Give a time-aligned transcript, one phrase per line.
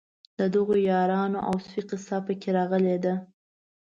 [0.39, 3.13] د دغو یارانو او سپي قصه په کې راغلې ده.